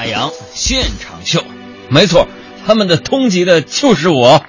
[0.00, 1.44] 海洋现场秀，
[1.90, 2.26] 没错，
[2.66, 4.42] 他们的通缉的就是我。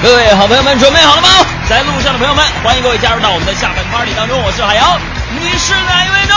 [0.00, 1.28] 各位好朋友们，准备好了吗？
[1.68, 4.40] 在路上的朋友们，欢迎各位加入到我们的下班 party 当中。
[4.40, 5.00] 我是海洋，
[5.34, 6.34] 你是哪一位呢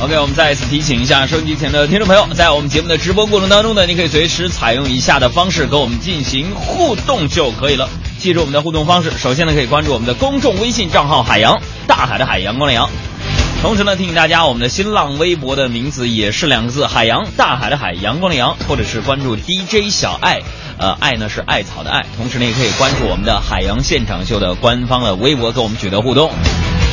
[0.00, 7.86] ？OK，我们再一次提醒一下收音机前的听众朋友，在我们节目的直播过程当中呢，你可以随时采用以下的方式和我们进行互动就可以了。
[8.18, 12.88] 记住我们的互动方式，首先呢可以关注我们的公众微信账号“海洋大海的海阳光的阳”，
[13.62, 20.40] 同时呢提醒大家我们的新浪微博的名字也是两个字“海洋大海的海阳光的阳”，或者是关注 DJ 小爱，
[20.78, 22.04] 呃，爱呢是艾草的爱。
[22.16, 26.30] 同时呢也可以关注我们的海洋现场秀的官方的微博，跟我们取得互动。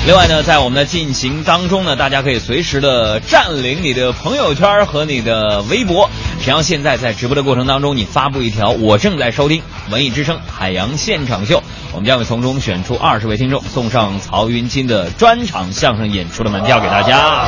[0.05, 6.09] 另外呢，在我们的进行当中呢，大家可以随时的占领你的朋友圈和你的微博。
[6.41, 11.63] 只要现在在直播的过程当中，你发布一条“我正在收听文艺之声海洋现场秀”，
[11.95, 17.47] 我们将会从中选出二十位听众，送上曹云金的专场相声演出的门票给大家。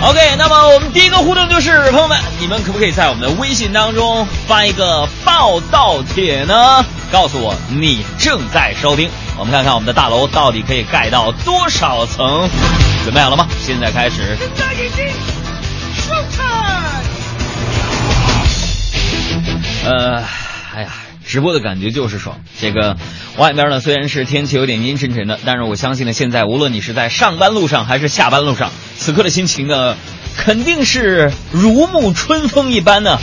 [0.00, 6.84] OK，那么我们第一个互动就是，朋友们，你们可不可以在我们的微信当中发一个报道帖呢？
[7.10, 9.10] 告诉我你正在收听。
[9.36, 12.48] 我们看看我们的大楼到底可以盖到多少层？
[13.04, 13.48] 准备好了吗？
[13.60, 14.38] 现在开始。
[19.84, 20.22] 呃，
[20.74, 20.88] 哎呀，
[21.28, 22.40] 直播的感觉就是爽。
[22.58, 22.96] 这个
[23.36, 29.94] 外面呢，虽然是天气有点阴沉沉的，但是我相信呢，现在无论你是在上班路上还是下班路上，此刻的心情呢，
[30.36, 33.18] 肯定是如沐春风一般呢。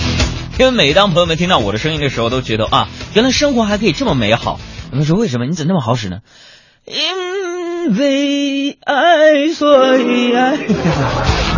[0.57, 4.59] 因为每当朋友们听到我的声音的时候，都觉得啊，原来生活还可以这么美好。
[4.91, 6.19] 他们说：“为什么你怎么那么好使呢？”
[6.85, 11.54] 因为爱，所以爱。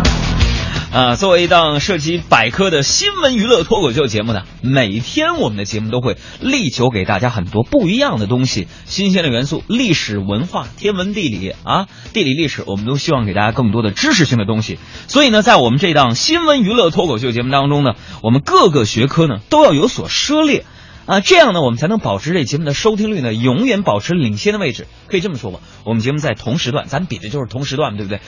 [0.98, 14.80] 啊，作为一档涉及百科的新闻娱乐脱口秀节目呢，每天我们的节目都会力求给大家很多不一样的东西，新鲜的元素，历史文化、天文地理啊，地理历史，我们都希望给大家更多的知识性的东西。
[15.06, 17.92] 所以呢，在我们这档新闻娱乐脱口秀节目当中呢，
[18.24, 20.64] 我们各个学科呢都要有所涉猎。
[21.06, 24.88] 啊，这样呢，我们才能保持这节目的收听率呢，永远保持领先的位置。
[25.06, 28.20] 可以这么说吧，我们节目在同时段，咱比的就是同时段，对不对？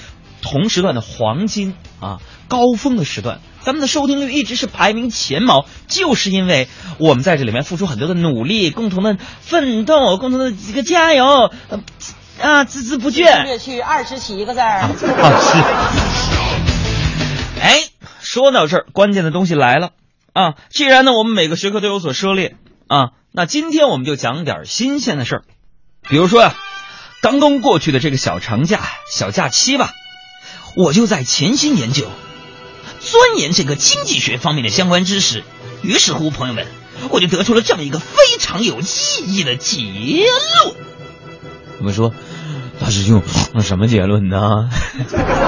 [0.42, 2.18] 同时段的黄金啊，
[2.48, 6.68] 高峰的时段，咱们的收听率一直是排名前茅，就是因为
[6.98, 11.50] 我们在这里面付出很多的努力，共同的奋斗，共同的这个加油，
[12.40, 13.44] 啊，孜孜不倦。
[13.44, 14.88] 略去二十七个字儿。
[17.60, 17.84] 哎，
[18.20, 19.90] 说到这儿，关键的东西来了。
[20.32, 25.42] 啊，既然呢，我们每个学科都有所涉猎啊，那今天我们就讲点新鲜的事儿，
[26.08, 26.54] 比如说呀，
[27.20, 28.80] 刚刚过去的这个小长假、
[29.10, 29.90] 小假期吧，
[30.76, 32.06] 我就在潜心研究、
[33.00, 35.44] 钻研这个经济学方面的相关知识。
[35.82, 36.66] 于是乎，朋友们，
[37.10, 38.84] 我就得出了这么一个非常有意
[39.26, 40.75] 义的结论。
[41.78, 42.12] 我们说，
[42.78, 43.22] 大师兄，
[43.62, 44.69] 什么结论呢？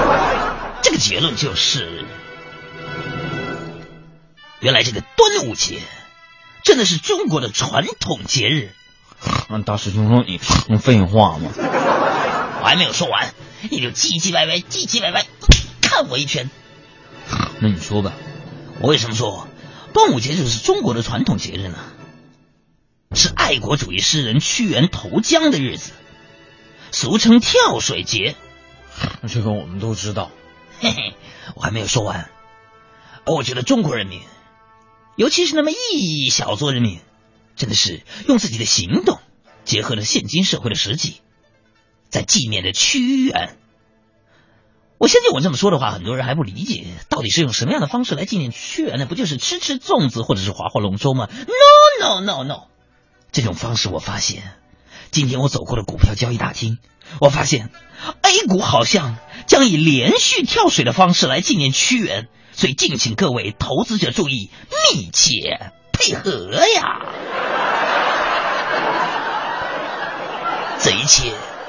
[0.82, 2.04] 这个结论就是。
[4.60, 5.80] 原来这个端午节
[6.62, 8.70] 真的是中国的传统节日。
[9.66, 10.38] 大师兄说：“你
[10.78, 11.50] 废话吗？”
[12.62, 13.34] 我还没有说完，
[13.70, 15.26] 你就唧唧歪歪、唧唧歪歪
[15.80, 16.48] 看我一拳。
[17.58, 18.12] 那你说吧，
[18.78, 19.48] 我为什么说
[19.92, 21.78] 端午节就是中国的传统节日呢？
[23.16, 25.90] 是爱国主义诗人屈原投江的日子，
[26.92, 28.36] 俗称跳水节。
[29.28, 30.30] 这个我们都知道。
[30.78, 31.14] 嘿嘿，
[31.56, 32.30] 我还没有说完。
[33.26, 34.20] 我觉得中国人民。
[35.16, 37.00] 尤其是那么一小撮人民，
[37.56, 39.18] 真的是用自己的行动
[39.64, 41.20] 结合了现今社会的实际，
[42.12, 43.56] 在纪念着屈原。
[44.98, 49.06] 我相信我这么说的话，很多人还不理解，到底是用什么样的方式来纪念屈原呢？
[49.06, 52.68] 不就是吃吃粽子或者是划划龙舟吗？No No No No，
[53.32, 54.52] 这种方式我发现，
[55.10, 56.78] 今天我走过了股票交易大厅，
[57.20, 57.70] 我发现
[58.20, 59.16] A 股好像
[59.48, 62.28] 将以连续跳水的方式来纪念屈原。
[62.54, 64.50] 所以，敬请各位投资者注意，
[64.92, 67.00] 密切配合呀！
[70.78, 71.32] 这一切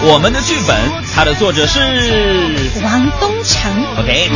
[0.00, 0.76] 我们的剧本，
[1.14, 1.80] 它的作者是
[2.82, 3.70] 王东城。
[3.98, 4.30] OK。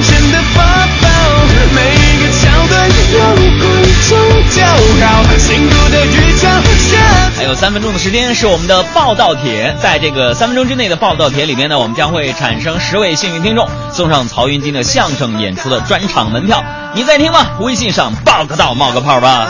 [7.36, 16.62] 还有三分钟的时间是我们的报道帖，在这个三分钟之内的报道帖里面呢，我们将会产生十位幸运听众，送上曹云金的相声演出的专场门票。
[16.94, 17.46] 你在听吗？
[17.60, 19.48] 微信上报个到，冒个泡吧。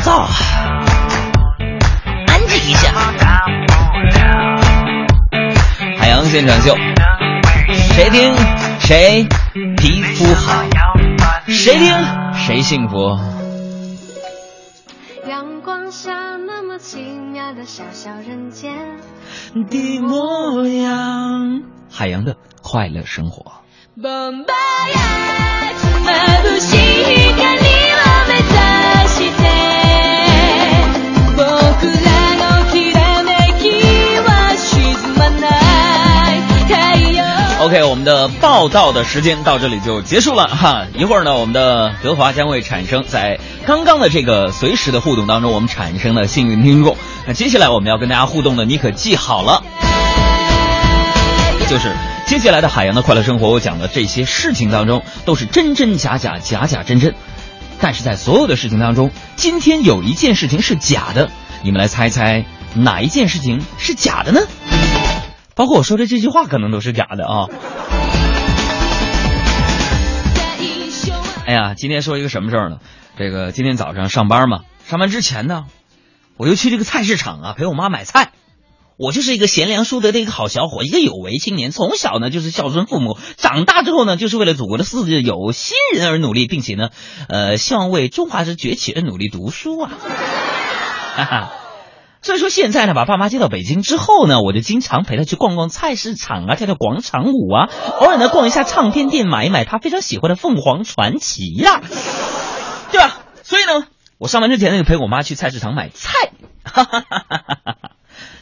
[0.00, 0.28] 躁，
[2.26, 2.92] 安静一下。
[5.98, 6.76] 海洋现场秀，
[7.94, 8.34] 谁听
[8.80, 9.26] 谁
[9.76, 10.62] 皮肤好，
[11.46, 11.94] 谁听
[12.34, 13.18] 谁幸福。
[15.28, 18.72] 阳光下那么奇妙的小小人间
[19.68, 23.52] 的模样，海洋的快乐生活。
[37.68, 40.86] OK，我们的报道的时间到这里就结束了哈。
[40.94, 46.96] 一会儿呢，我们的德华将会产生在刚刚的这个随时的互动当中，我们产生了幸运听众。
[47.26, 49.62] 那接下来我们要跟大家互动的，你可记好了，
[51.68, 51.94] 就是
[52.26, 57.14] 接下来的海洋的快乐生活，我讲的这些事情当中都是真真假假，假假真真。
[57.78, 61.28] 但是在所有的事情当中，今天有一件事情是假的，
[61.62, 64.40] 你们来猜猜哪一件事情是假的呢？
[65.58, 67.48] 包括我说的这句话可能都是假的啊！
[71.44, 72.76] 哎呀，今天说一个什么事儿呢？
[73.18, 75.64] 这个今天早上上班嘛，上班之前呢，
[76.36, 78.30] 我就去这个菜市场啊陪我妈买菜。
[78.98, 81.72] 我就是一个贤良淑德的一个好小伙，一个有为青年。
[81.72, 86.90] 从小呢就是孝顺父母，长大之后呢就是为了祖国的事有新人而努力，并且呢，
[87.28, 89.90] 呃，希望为中华之崛起而努力读书啊！
[91.16, 91.50] 哈哈。
[92.20, 97.70] 所以说现在呢，把爸妈接到北京之后呢，我就经常陪他去逛逛菜市场啊，跳跳广场舞啊，
[98.00, 101.80] 偶尔呢逛一下唱片店，买一买他非常喜欢的凤凰传奇呀，
[102.92, 103.20] 对吧？
[103.44, 103.86] 所以呢，
[104.18, 106.32] 我上班之前呢就陪我妈去菜市场买菜，
[106.64, 107.90] 哈哈哈哈哈哈。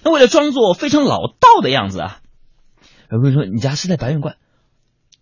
[0.02, 2.18] 那为了装作非常老道的样子啊，
[3.10, 4.36] 我跟你说，你家是在白云观，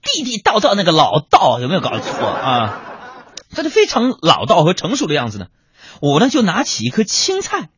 [0.01, 2.81] 地地道道那个老道有没有搞错啊？
[3.55, 5.47] 他就非常老道和成熟的样子呢，
[6.01, 7.69] 我呢就拿起一颗青菜。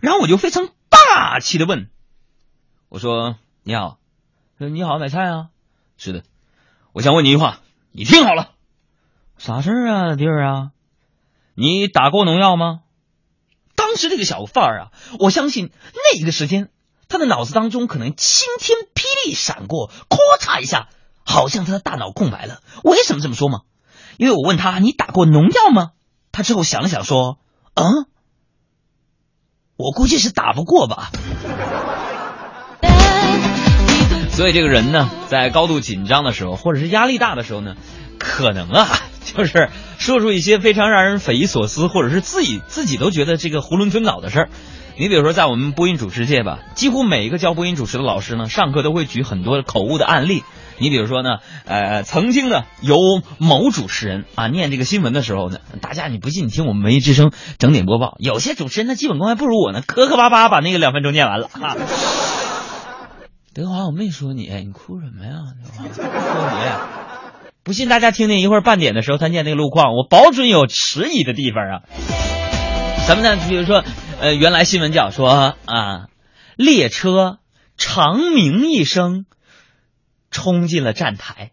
[0.00, 1.88] 然后我就非常霸气的问
[2.88, 3.98] ：“我说你好，
[4.58, 5.48] 你好，买菜啊？
[5.96, 6.22] 是的，
[6.92, 7.60] 我想问你一句话，
[7.92, 8.52] 你听好了，
[9.38, 10.70] 啥事儿啊，弟儿啊？
[11.54, 12.80] 你打过农药吗？”
[13.76, 16.70] 当时这个小贩儿啊，我相信那一个时间
[17.08, 20.88] 他的脑子当中可能晴天霹雳闪过，咔嚓一下，
[21.24, 22.62] 好像他的大脑空白了。
[22.82, 23.60] 为什么这么说吗？
[24.16, 25.92] 因为我问他你打过农药吗？
[26.32, 27.38] 他之后想了想说
[27.74, 28.06] ：“嗯。”
[29.76, 31.10] 我估计是打不过吧，
[34.30, 37.74] 所以这个人呢，在高度紧张的时候，或者是压力大的时候呢，
[38.18, 38.86] 可能啊，
[39.24, 39.68] 就是
[39.98, 44.48] 说出一些非常让人匪夷所思，或者是自己自己都觉得这个囫囵吞枣的事儿。
[44.96, 50.44] 你比如说，在我们播音主持界吧，几乎每一个教播音主持的老师呢，上课都会举很多口误的案例。
[50.78, 52.96] 你比如说呢，呃，曾经呢，有
[53.38, 61.48] 某主持人啊念这个新闻的时候呢，大家你不信，你听我们文艺之声整点播报，有些主持人他基本功还不如我呢，磕磕巴巴把那个两分钟念完了。
[61.48, 61.76] 哈。
[63.54, 65.32] 德华，我没说你，你哭什么呀？
[65.62, 71.82] 德华，说你，不信大家听听，一会儿半点的时候他念那个路况，我保准有迟疑的地方啊。
[73.06, 73.42] 咱们呢？
[73.48, 73.84] 比如说，
[74.20, 76.06] 呃，原来新闻讲说啊，
[76.56, 77.38] 列车
[77.76, 79.24] 长鸣一声。
[80.34, 81.52] 冲进了站台，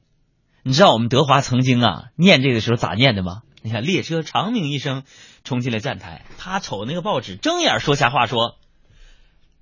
[0.63, 3.43] 你知道我们德华曾经啊念这个时候咋念的吗？
[3.61, 5.03] 你看列车长鸣一声
[5.43, 8.57] 冲进了站台，他瞅那个报纸，睁眼说瞎话，说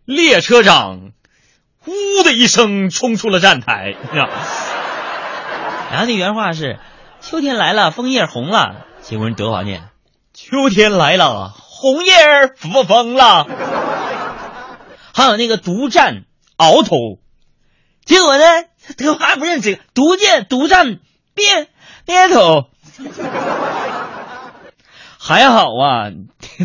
[0.06, 1.12] 列车长
[1.86, 3.94] 呜的一声冲出了站台，
[5.92, 6.80] 然后那原话是
[7.20, 9.90] 秋天来了，枫叶红了，结果人德华念
[10.34, 13.46] 秋天来了，红叶儿不疯了，
[15.14, 16.24] 还有那个独占
[16.58, 16.96] 鳌头，
[18.06, 18.46] 结果呢？
[18.98, 21.00] 德华不认识，独见独占
[21.36, 21.68] 边
[22.06, 22.68] 边头，
[25.20, 26.10] 还好啊，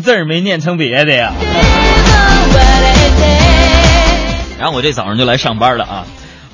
[0.01, 1.33] 字儿没念成别的呀。
[4.57, 6.05] 然后我这早上就来上班了啊，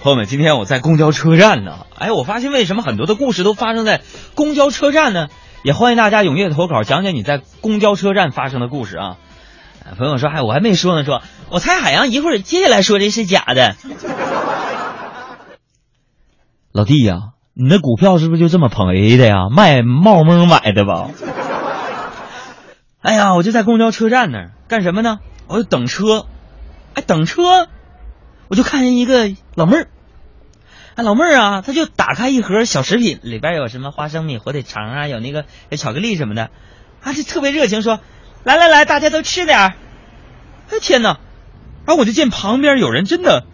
[0.01, 1.85] 朋友们，今天我在公交车站呢。
[1.97, 4.01] 哎，我发现为什么很多的故事都发生在
[4.35, 5.27] 公交车站呢？
[5.63, 9.17] 也欢迎大家踊跃投稿，讲讲你在公交车站发生的故事啊。
[9.97, 13.75] 朋友说，哎，我还没说呢，说我猜海洋一会儿接下来说这是假的。
[16.73, 19.49] 老弟呀，你那股票是不是就这么赔的呀？
[19.49, 21.09] 卖冒蒙买的吧？
[23.01, 25.19] 哎呀，我就在公交车站那儿干什么呢？
[25.47, 26.25] 我就等车。
[26.93, 27.67] 哎，等车，
[28.47, 29.87] 我就看见一个老妹儿。
[30.95, 35.45] 哎，老妹儿啊，她就打开一盒小食品，里边有什么花生米、火腿肠啊，有那个
[35.77, 36.51] 巧克力什么的，
[37.03, 37.99] 啊，就特别热情说
[38.43, 39.73] ：“来来来，大家都吃点儿。”
[40.71, 41.19] 哎天哪！
[41.85, 43.45] 然后我就见旁边有人真的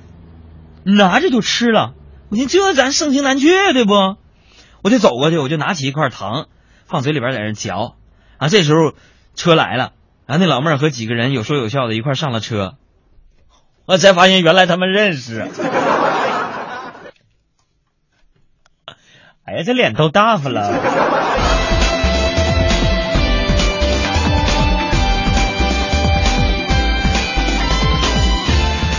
[0.83, 1.93] 拿着就吃了，
[2.29, 3.93] 我寻这咱盛情难却，对不？
[4.83, 6.47] 我就走过去，我就拿起一块糖
[6.85, 7.95] 放嘴里边在那嚼。
[8.37, 8.93] 啊，这时候
[9.35, 9.93] 车来了，
[10.25, 12.75] 然后那老妹儿和几个人有说有笑的一块上了车，
[13.85, 15.47] 我才发现原来他们认识。
[19.45, 20.61] 哎呀，这脸都大发了！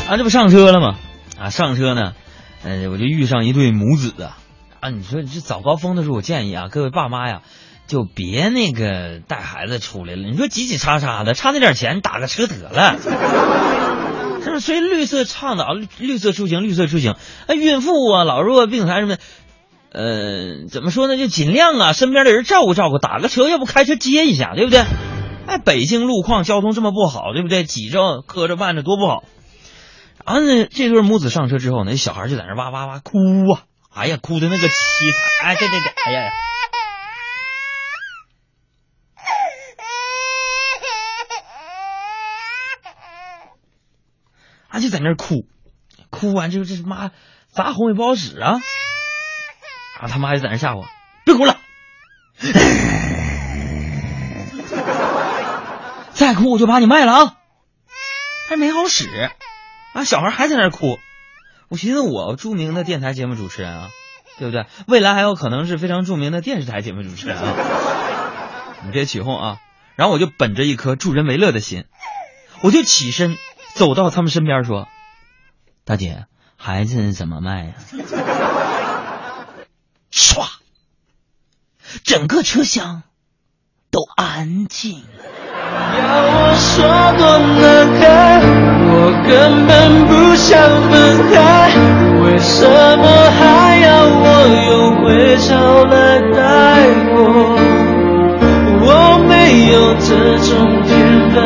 [0.08, 0.94] 啊，这不上车了吗？
[1.38, 2.14] 啊，上车呢，
[2.64, 4.36] 哎，我就遇上一对母子啊。
[4.80, 7.42] 啊，你说这早高峰的时候，我建议啊，各位爸妈呀，
[7.86, 10.22] 就别那个带孩子出来了。
[10.28, 12.96] 你说挤挤叉叉的，差那点钱打个车得了。
[14.42, 14.60] 是不是？
[14.60, 17.12] 所以绿色倡导绿色出行，绿色出行。
[17.46, 19.22] 啊，孕妇啊，老弱病残什么的。
[19.90, 21.16] 呃，怎么说呢？
[21.16, 24.84] 就尽量啊，身边的人照顾照顾，打个车，要不开车接一下，对不对？
[25.46, 27.64] 哎，北京路况交通这么不好，对不对？
[27.64, 29.24] 挤着、磕着、绊着，多不好。
[30.28, 33.16] 然后呢，这对母子上车之后，那小孩就在那哇哇哇哭
[33.50, 33.64] 啊！
[33.94, 34.72] 哎呀，哭的那个凄
[35.40, 35.48] 惨！
[35.48, 36.32] 哎，对对对，哎呀呀！
[44.68, 45.46] 啊，就在那哭，
[46.10, 47.10] 哭完之后，这妈
[47.50, 48.60] 咋哄也不好使啊。
[49.98, 50.08] 啊！
[50.08, 50.86] 他妈就在那吓我，
[51.24, 51.56] 别哭了，
[56.12, 57.36] 再哭我就把你卖了啊！
[58.50, 59.30] 还没好使，
[59.92, 60.98] 啊，小孩还在那哭。
[61.68, 63.88] 我寻思，我著名的电台节目主持人啊，
[64.38, 64.66] 对不对？
[64.86, 67.54] 未来还有可能是非常著名的电视台节目主持人啊！
[68.84, 69.58] 你别起哄啊！
[69.96, 71.84] 然后我就本着一颗助人为乐的心，
[72.62, 73.36] 我就起身
[73.74, 74.88] 走到他们身边说
[75.84, 76.26] ：“大姐，
[76.56, 77.74] 孩子怎么卖呀？”
[80.10, 80.48] 唰，
[82.04, 83.02] 整个车厢
[83.90, 85.37] 都安静了。
[85.98, 86.66] 要我说
[87.18, 87.22] 多
[87.60, 87.64] 难
[87.98, 88.02] 堪，
[88.90, 88.92] 我
[89.26, 89.30] 根
[89.66, 89.70] 本
[90.06, 90.48] 不想
[90.88, 90.92] 分
[91.32, 91.36] 开，
[92.22, 92.56] 为什
[92.98, 93.04] 么
[93.38, 93.40] 还
[93.80, 94.26] 要我
[94.68, 94.70] 用
[95.04, 95.06] 微
[95.36, 95.48] 笑
[95.84, 95.94] 来
[96.34, 96.36] 带
[97.14, 97.16] 过？
[98.80, 98.86] 我
[99.28, 99.30] 没
[99.72, 100.08] 有这
[100.46, 100.48] 种
[100.86, 100.88] 天
[101.30, 101.36] 分，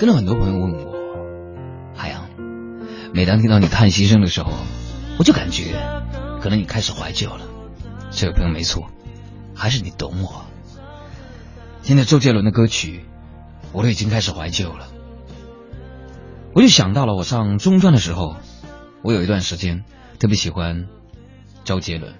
[0.00, 0.94] 跟着很多朋友问我，
[1.94, 2.26] 海洋，
[3.12, 4.50] 每当听到你叹息声的时候，
[5.18, 5.74] 我就感觉，
[6.40, 7.42] 可能你开始怀旧了。
[8.10, 8.88] 这位朋友没错，
[9.54, 10.46] 还是你懂我。
[11.82, 13.04] 听着周杰伦的歌曲，
[13.72, 14.88] 我都已经开始怀旧了。
[16.54, 18.36] 我就想到了我上中专的时候，
[19.02, 19.84] 我有一段时间
[20.18, 20.86] 特别喜欢
[21.64, 22.14] 周杰伦。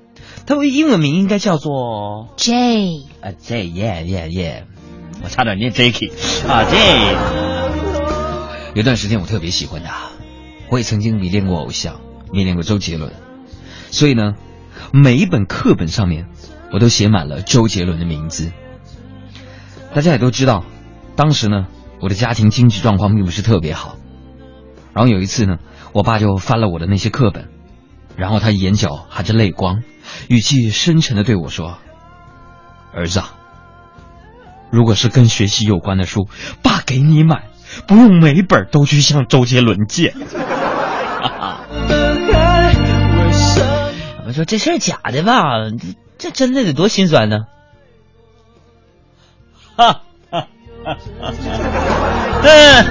[0.44, 4.64] 他的英文名应该叫做 J 啊 J，yeah yeah yeah，
[5.24, 6.12] 我差点念 Jacky
[6.46, 7.59] 啊 J。
[8.74, 10.10] 有段时间我特别喜欢他，
[10.70, 12.00] 我也曾经迷恋过偶像，
[12.32, 13.12] 迷恋过周杰伦，
[13.90, 14.34] 所以呢，
[14.92, 16.28] 每一本课本上面
[16.72, 18.52] 我都写满了周杰伦的名字。
[19.92, 20.64] 大家也都知道，
[21.16, 21.66] 当时呢，
[22.00, 23.96] 我的家庭经济状况并不是特别好，
[24.94, 25.56] 然后有一次呢，
[25.92, 27.48] 我爸就翻了我的那些课本，
[28.16, 29.82] 然后他眼角含着泪光。
[30.28, 31.78] 语气深沉的对我说
[32.94, 33.34] ：“儿子，啊
[34.70, 36.28] 如果是跟学习有关的书，
[36.62, 37.49] 爸给你买，
[37.86, 40.14] 不用每本都去向周杰伦借。
[44.26, 45.42] ”我说这事儿假的吧？
[46.18, 47.38] 这真的得多心酸呢！
[49.76, 50.46] 哈哈
[50.84, 50.96] 哈！
[52.42, 52.84] 哎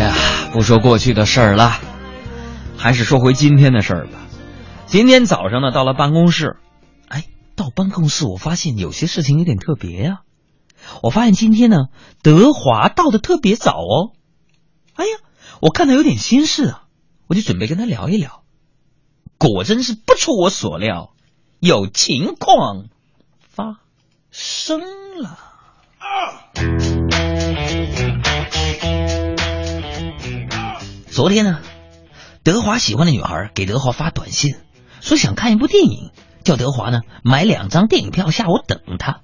[0.00, 0.14] 呀！
[0.52, 1.72] 不说过去的事儿了，
[2.76, 4.18] 还是说回今天的事儿吧。
[4.86, 6.56] 今天早上呢，到了办公室，
[7.08, 7.24] 哎，
[7.56, 10.18] 到办公室我发现有些事情有点特别呀。
[11.02, 11.86] 我发现今天呢，
[12.22, 14.12] 德华到的特别早哦。
[14.94, 15.10] 哎呀，
[15.60, 16.84] 我看他有点心事啊，
[17.26, 18.42] 我就准备跟他聊一聊。
[19.38, 21.12] 果真是不出我所料，
[21.60, 22.86] 有情况
[23.40, 23.80] 发
[24.30, 24.80] 生
[25.20, 25.38] 了。
[31.10, 31.60] 昨天呢，
[32.42, 34.54] 德华喜欢的女孩给德华发短信，
[35.00, 36.10] 说想看一部电影，
[36.44, 39.20] 叫德华呢买两张电影票下午等他。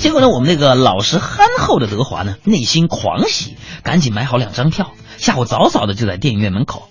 [0.00, 6.88] 结果呢，我们那个老实憨厚的德华呢，内心狂喜，赶紧买好两张票，下午早早的就在电影院门口。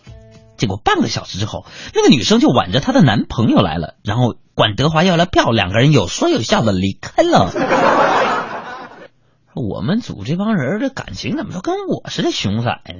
[0.57, 7.51] 结果半个小时之后，那个女生就挽着她的男朋友来了，然后管德华要了票，两个人有说有笑的离开了。
[9.55, 12.93] 我们组这帮人的感情怎么都跟我似的熊仔呢？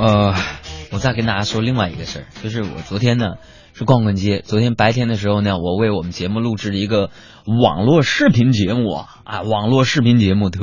[0.00, 0.34] 呃，
[0.92, 3.34] 我再跟大家说另外一个事儿，就是我昨天呢
[3.74, 4.40] 是逛逛街。
[4.42, 7.10] 昨天白天的时候呢，我为我们节目录制了一个
[7.44, 8.90] 网络视频节目
[9.24, 10.62] 啊，网络视频节目特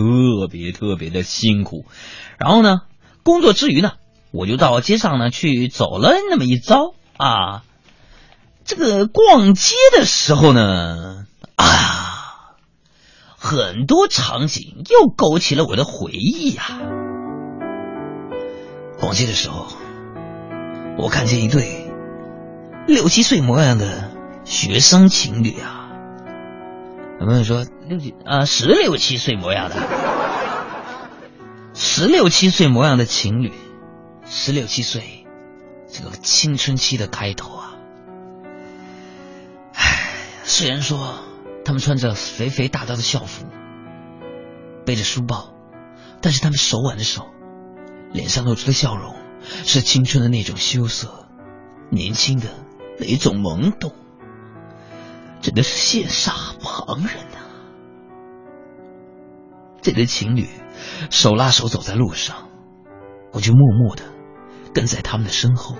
[0.49, 1.85] 别特别的辛苦。
[2.39, 2.77] 然后呢，
[3.21, 3.91] 工作之余呢，
[4.31, 7.61] 我就到街上呢去走了那么一遭啊。
[8.65, 11.27] 这个逛街的时候呢，
[11.57, 12.55] 啊，
[13.37, 17.06] 很多场景又勾起了我的回忆呀。
[18.99, 19.67] 逛街的时候，
[20.97, 21.91] 我看见一对
[22.87, 24.11] 六七岁模样的
[24.43, 25.89] 学生情侣啊。
[27.19, 29.75] 有朋友说六几啊十六七岁模样的，
[31.73, 33.53] 十六七岁模样的情侣，
[34.25, 35.25] 十六七岁，
[35.87, 37.75] 这个青春期的开头啊。
[39.73, 40.11] 唉，
[40.43, 41.19] 虽然说
[41.63, 43.45] 他们穿着肥肥大大的校服，
[44.85, 45.53] 背着书包，
[46.21, 47.27] 但是他们手挽着手。
[48.13, 49.15] 脸上露出的笑容
[49.65, 51.27] 是青春的那种羞涩，
[51.89, 52.47] 年轻的
[52.99, 53.93] 那种懵懂，
[55.41, 57.37] 真的是羡煞旁人呐。
[59.81, 60.47] 这对情侣
[61.09, 62.49] 手拉手走在路上，
[63.31, 64.03] 我就默默的
[64.73, 65.75] 跟在他们的身后，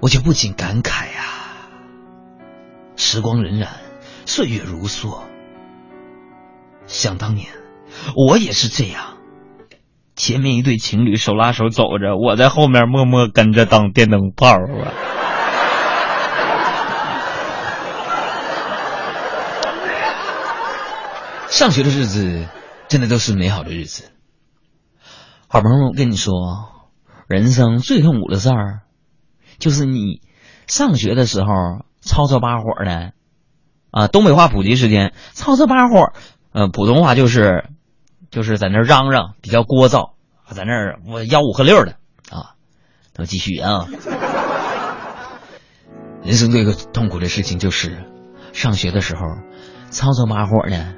[0.00, 1.24] 我就不禁感慨呀：
[2.96, 3.68] 时光荏苒，
[4.26, 5.22] 岁月如梭。
[6.86, 7.52] 想当年，
[8.16, 9.17] 我也是这样。
[10.18, 14.58] 前面一对情侣手拉手走着，我在后面默默跟着当电灯泡啊。
[21.48, 22.48] 上学的日子
[22.88, 24.10] 真的都是美好的日子。
[25.46, 26.34] 好朋友，我跟你说，
[27.28, 28.80] 人生最痛苦的事儿，
[29.60, 30.20] 就是你
[30.66, 31.46] 上学的时候
[32.00, 33.12] 吵吵把火的
[33.92, 34.08] 啊。
[34.08, 36.12] 东北话普及时间，吵吵把火，
[36.52, 37.70] 呃，普通话就是。
[38.30, 40.10] 就是在那嚷嚷，比较聒噪，
[40.50, 41.92] 在那儿我吆五喝六的
[42.30, 42.54] 啊。
[43.14, 43.86] 都继续啊。
[46.22, 48.04] 人生最个痛苦的事情就是
[48.52, 49.22] 上学的时候
[49.90, 50.94] 吵吵把火的，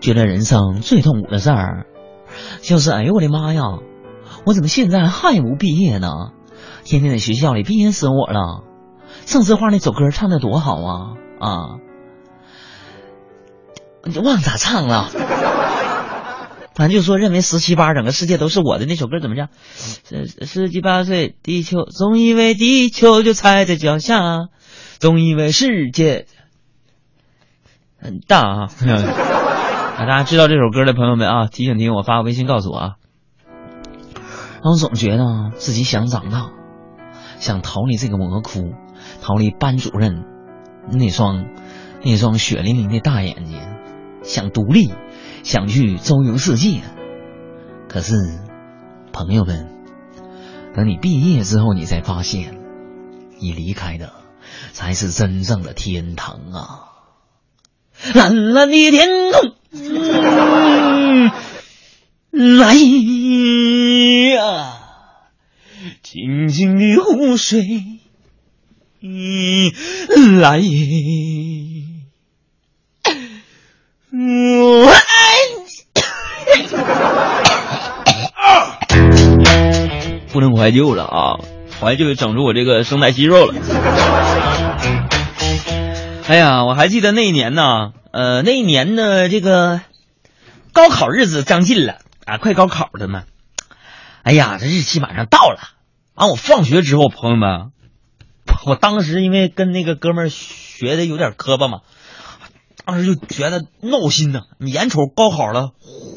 [0.00, 1.86] 觉得人生最痛苦的事儿
[2.62, 3.62] 就是哎呦我的妈呀，
[4.46, 6.08] 我怎么现在还不毕业呢？
[6.84, 8.62] 天天在学校里憋死我了。
[9.24, 11.78] 郑智化那首歌唱的多好啊啊！
[14.04, 15.08] 你忘咋唱了？
[16.74, 19.48] 反正就说认为十七八整个世界都是我的那首歌怎么样？
[20.04, 24.48] 十十七八岁，地球总以为地球就踩在脚下，
[24.98, 26.26] 总以为世界
[27.96, 28.68] 很大啊！
[29.96, 32.90] 啊，大家知道这首歌的朋友们啊，提醒提醒我，发个微信告诉我啊。
[34.64, 36.50] 我总觉得自己想长大，
[37.38, 38.72] 想逃离这个魔窟，
[39.22, 40.24] 逃离班主任
[40.90, 41.46] 那双
[42.02, 43.60] 那双血淋淋的大眼睛，
[44.22, 44.92] 想独立。
[45.44, 46.80] 想去周游世界，
[47.86, 48.14] 可是
[49.12, 49.68] 朋友们，
[50.74, 52.58] 等你毕业之后，你才发现，
[53.38, 54.14] 你离开的
[54.72, 56.88] 才是真正的天堂啊！
[58.14, 59.52] 蓝蓝的天空，
[62.32, 62.74] 嗯来
[64.34, 64.80] 呀，
[66.02, 67.62] 静静的湖水，
[69.02, 69.70] 嗯
[70.40, 70.62] 来。
[74.16, 74.86] 我
[80.56, 81.38] 怀旧了啊！
[81.80, 83.54] 怀旧整出我这个声带肌肉了。
[86.26, 89.80] 哎呀，我还记得那一年呢，呃，那一年的这个
[90.72, 93.24] 高考日子将近了啊，快高考了嘛。
[94.22, 95.58] 哎呀，这日期马上到了，
[96.14, 97.72] 啊，我放学之后，朋友们，
[98.66, 101.80] 我当时因为跟那个哥们儿学的有点磕巴嘛，
[102.84, 104.42] 当时就觉得闹心呢。
[104.58, 104.70] 你。
[104.70, 105.72] 眼瞅高考了，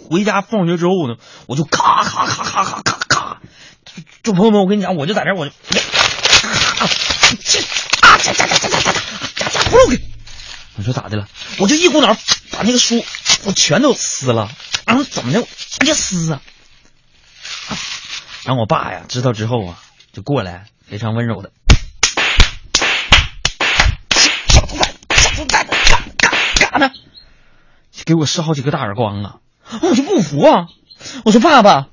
[0.09, 1.15] 回家放学之后呢，
[1.47, 2.99] 我就咔咔咔咔咔咔
[4.23, 6.89] 就朋友们，我跟你讲，我就在这我就，啊，
[7.43, 7.59] 这
[8.01, 8.91] 啊，这这这这这这
[9.35, 10.01] 这这不给，
[10.75, 11.27] 我说咋的了？
[11.59, 12.15] 我就一股脑
[12.51, 13.03] 把那个书
[13.45, 14.51] 我全都撕了，
[14.85, 15.45] 然后怎么的？
[15.85, 16.41] 就撕啊！
[18.43, 19.79] 然后我爸呀知道之后啊，
[20.11, 21.51] 就过来非常温柔的。
[26.79, 26.91] 呢？
[28.05, 29.35] 给我使好几个大耳光啊！
[29.81, 30.67] 我就不服啊！
[31.25, 31.87] 我说爸爸，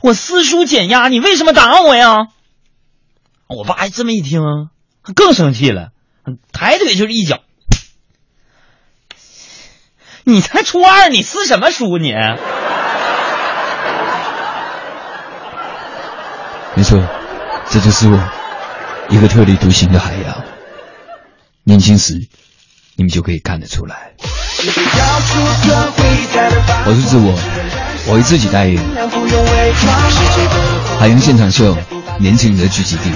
[0.00, 2.28] 我私书减压，你为什么打我呀？
[3.48, 4.40] 我爸这么一听，
[5.14, 5.90] 更生气了，
[6.52, 7.40] 抬腿就是一脚。
[10.24, 12.12] 你才初二，你撕什么书你？
[16.74, 17.02] 没错，
[17.68, 18.18] 这就是我
[19.10, 20.44] 一个特立独行的海洋。
[21.64, 22.28] 年轻时。
[22.94, 24.12] 你们就可以看得出来。
[26.84, 27.32] 我是自我，
[28.06, 28.82] 我为自己代言。
[30.98, 31.76] 海洋现场秀，
[32.18, 33.10] 年轻人的聚集地。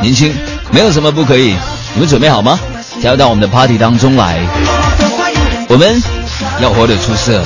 [0.00, 0.34] 年轻
[0.70, 1.54] 没有什么不可以，
[1.94, 2.58] 你们准备好吗？
[3.02, 4.40] 加入到我们的 party 当中来，
[5.68, 6.02] 我们
[6.60, 7.44] 要活得出色。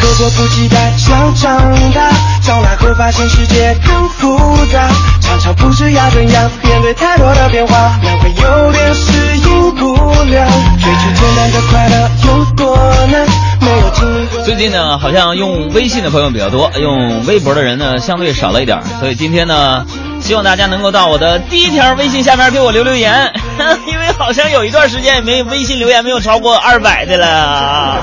[0.00, 1.56] 迫不及待想长
[1.92, 2.10] 大，
[2.42, 4.36] 长大后发现世界更复
[4.72, 4.88] 杂，
[5.20, 10.48] 常常不知要怎样面对太多的变化，人会有点适应不了。
[10.80, 12.76] 追求简单的快乐有多
[13.10, 13.26] 难？
[13.60, 13.88] 没有。
[14.44, 19.84] 最近呢，好像用微信的朋友比较多，用微博的人呢相对少了一点，所以今天呢，
[20.20, 23.32] 希望大家能够到我的第一条微信下面给我留留言，
[23.86, 27.96] 因为好像有一段时间也没微信留言没有超过二百的了。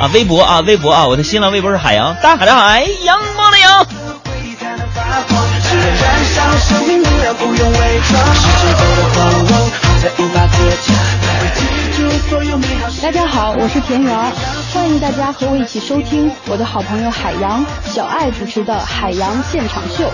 [0.00, 3.84] 啊，微博啊，微博啊，我的新浪微博是海洋，大海的海，阳光的阳。
[13.02, 14.16] 大家好，我是田园，
[14.72, 20.04] 欢迎大家和我一起收听我的好朋友海洋小爱主持的《海洋现场秀》。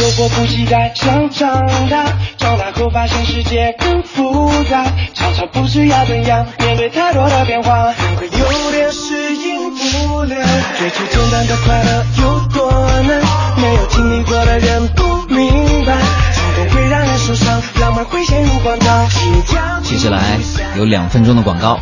[0.00, 2.04] 有迫不及待想长大，
[2.36, 7.84] 长大后发现世界更复杂，常常不知要怎样面对太多的变化，
[8.18, 10.36] 会有点适应不了。
[10.78, 13.22] 追求简单的快乐有多难？
[13.58, 15.96] 没有经历过的人不明白，
[16.34, 19.08] 冲动会让人受伤，浪漫会陷入荒唐。
[19.84, 20.36] 接下来
[20.76, 21.78] 有两分钟的广告，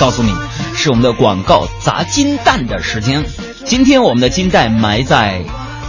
[0.00, 0.34] 告诉你
[0.82, 3.24] 是我们的广告砸金蛋的时间。
[3.64, 5.44] 今天我们的金蛋埋在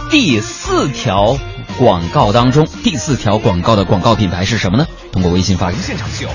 [0.08, 1.36] 第四条。
[1.76, 4.86] 广告当中第四条广告的广告品牌是什么呢？
[5.10, 6.28] 通过微信发给现场秀，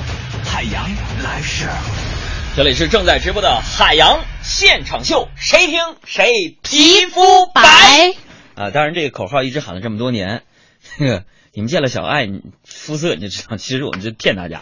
[0.44, 0.90] 海洋
[1.24, 1.70] 来事。
[2.58, 7.22] 这里是正在直播的海洋现场秀，谁听谁皮肤
[7.54, 7.62] 白
[8.62, 8.72] 啊！
[8.72, 10.42] 当然这个口号一直喊了这么多年，
[10.98, 12.28] 那 个你们见了小爱
[12.66, 14.60] 肤色你就知道，其实我们是骗大家，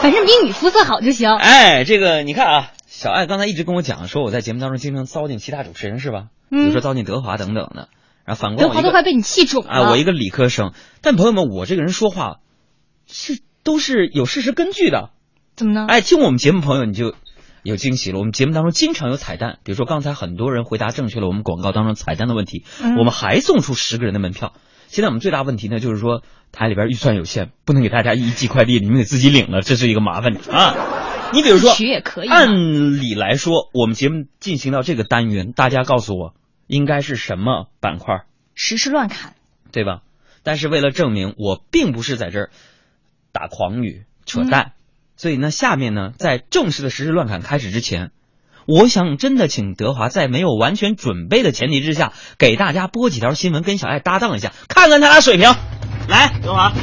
[0.00, 1.36] 反正比你肤色好就行。
[1.36, 6.28] 哎，这个你看啊，小爱刚才一直跟我讲说我在节目当中经常糟践其他主持人是吧？
[6.50, 7.90] 嗯比如说糟践德华等等的。
[8.24, 9.70] 然后，反过来，德华都快被你气肿了。
[9.70, 10.72] 啊，我一个理科生，
[11.02, 12.36] 但朋友们，我这个人说话
[13.06, 15.10] 是都是有事实根据的。
[15.54, 15.84] 怎么呢？
[15.86, 17.14] 哎，听我们节目朋友你就
[17.62, 18.18] 有惊喜了。
[18.18, 22.64] 我们节目当中经常有彩蛋，比如说刚才很多人回答正确了我们广告当中彩蛋的问题，
[22.98, 24.54] 我们还送出十个人的门票。
[24.86, 26.22] 现在我们最大问题呢，就是说
[26.52, 30.74] 台里边预算有限，不能给大家一寄快递，你们得自己领了，这是一个麻烦啊。
[31.32, 31.74] 你比如说，
[32.28, 36.34] 按理来说，我们节目进行到这个单元，大家告诉我。
[36.66, 38.24] 应该是什么板块？
[38.54, 39.32] 实时乱砍，
[39.72, 40.02] 对吧？
[40.42, 42.50] 但是为了证明我并不是在这儿
[43.32, 44.72] 打诳语、扯淡，
[45.16, 48.10] 所以呢，下面呢，在正式的实时乱砍开始之前，
[48.66, 55.48] 我想真的请德华在没有完全准备的前提之下，给大家播几条新闻，跟小爱搭档一下，看看他俩水平。
[56.06, 56.74] 来，德华。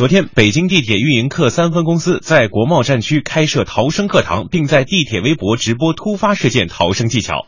[0.00, 7.46] 昨天，北京地铁运营客三分公司在国贸站区开设逃生课堂，并在地铁微博直播突发事件逃生技巧。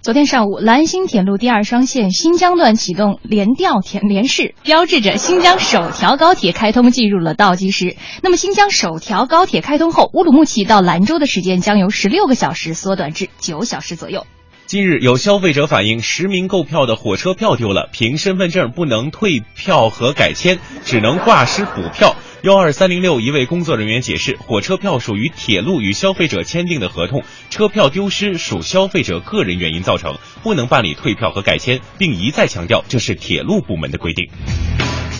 [0.00, 7.96] 昨天上午，兰新铁路第二双线新疆段启动联调联试，标志着新疆首条高铁开通进入了倒计时。
[8.22, 14.24] 那么，新疆首条高铁开通后，乌鲁木齐到兰州的时间将由十六个小时缩短至九小时左右。
[14.68, 22.14] 近日，有消费者反映，实名购票的火车票丢了，凭身份证不能退票和改签，只能挂失补票。
[22.42, 34.28] 幺二三零六一位工作人员解释，火车票属于铁路与消费者签订的合同，车票丢失属消费者个人原因造成，不能办理退票和改签，并一再强调这是铁路部门的规定。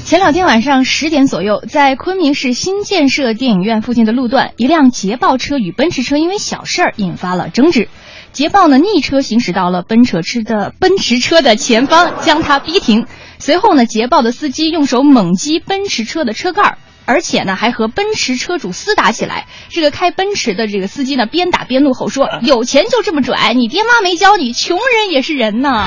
[0.09, 7.91] 前两天晚上十点左右，在昆明市新建设电影院附近的路段，一辆捷豹车与奔驰车因为小事儿引发了争执。
[8.33, 13.07] 捷豹呢逆车行驶到了奔驰车的奔驰车的前方，将它逼停。
[13.39, 19.47] 随后呢，捷豹的司机用手猛击奔驰车的车盖，而且呢还和奔驰车主厮打起来。
[19.69, 25.87] 这个开奔驰的这个司机呢边打边怒吼说：“有钱就这么拽，你爹妈没教你，穷人也是人呐！”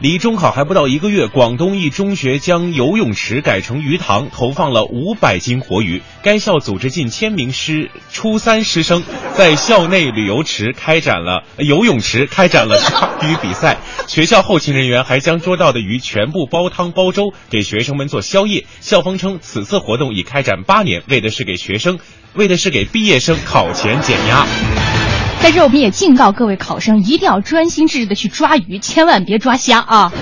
[0.00, 6.02] 离中考还不到一个月，广东一中学将游泳池改成鱼塘，投放了五百斤活鱼。
[6.22, 9.02] 该校组织近千名师初三师生
[9.34, 13.78] 在校内旅游池开展了游泳池开展了抓 鱼比赛。
[14.06, 18.66] 学校后勤人员还将捉到的鱼全部煲汤煲粥给学生们做宵夜。
[18.80, 21.98] 校方称，此次活动已开展八年，为的是给学生，
[22.34, 24.46] 为的是给毕业生考前减压。
[25.40, 30.12] 在这，我们也警告各位考生，一定要专心致志的去抓鱼，千万别抓虾啊！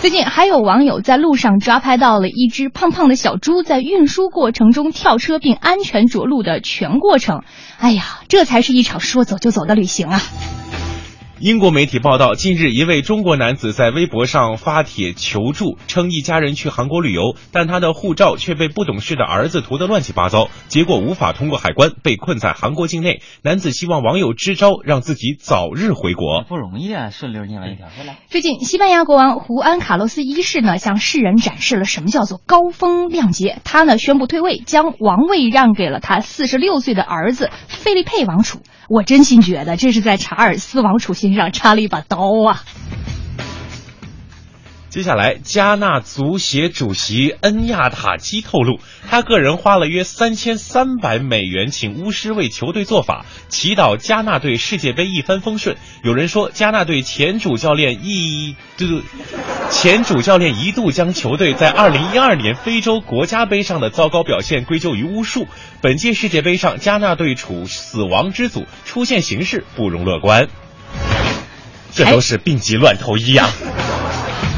[0.00, 7.42] 最近还有网友在路上抓拍到了一只胖胖的小猪在运输过程中跳车并安全着陆的全过程。
[7.78, 10.20] 哎呀，这才是一场说走就走的旅行啊！
[11.40, 23.20] 英国媒体报道，近日一位中国男子在微博上发帖求助，称一家人去韩国旅游，但他的护照却被不懂事的儿子涂得乱七八糟，结果无法通过海关，被困在韩国境内。
[23.42, 26.44] 男子希望网友支招，让自己早日回国。
[26.48, 27.88] 不容易啊，顺溜进来一条。
[28.06, 33.58] 来，最近，西班牙国王胡安卡洛斯一世呢，向世人展示了什么叫做高风亮节。
[33.64, 38.60] 他呢，宣布退位，将王位让给了他四十六岁的儿子费利佩王储。
[38.88, 42.62] 我真心觉得这是在查尔斯王储心上插了一把刀啊！
[44.90, 48.78] 接下来，加纳足协主席恩亚塔基透露，
[49.10, 55.76] 他个人花了约三千三百美元请巫师为球队做法，祈祷加纳队世界杯一帆风顺。
[56.04, 59.02] 有人说，加纳队前主教练一度，
[59.68, 65.48] 前主教练一度将球队在二零一二年非洲国家杯上的糟糕表现归咎于巫术。
[65.80, 70.46] 本届世界杯上，加纳队处死亡之组，出现形势不容乐观。
[71.94, 73.48] 这都是病急乱投医呀！